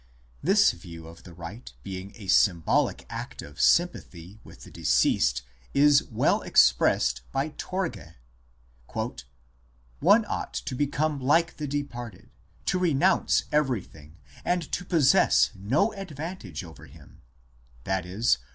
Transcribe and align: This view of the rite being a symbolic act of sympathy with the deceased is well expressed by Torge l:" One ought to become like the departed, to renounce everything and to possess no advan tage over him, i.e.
This 0.41 0.71
view 0.71 1.05
of 1.07 1.21
the 1.21 1.31
rite 1.35 1.73
being 1.83 2.13
a 2.15 2.25
symbolic 2.25 3.05
act 3.07 3.43
of 3.43 3.61
sympathy 3.61 4.39
with 4.43 4.63
the 4.63 4.71
deceased 4.71 5.43
is 5.75 6.03
well 6.05 6.41
expressed 6.41 7.21
by 7.31 7.49
Torge 7.49 8.15
l:" 8.95 9.15
One 9.99 10.25
ought 10.25 10.53
to 10.55 10.73
become 10.73 11.19
like 11.19 11.57
the 11.57 11.67
departed, 11.67 12.31
to 12.65 12.79
renounce 12.79 13.43
everything 13.51 14.17
and 14.43 14.71
to 14.71 14.83
possess 14.83 15.51
no 15.53 15.91
advan 15.95 16.39
tage 16.39 16.63
over 16.63 16.87
him, 16.87 17.21
i.e. 17.85 18.23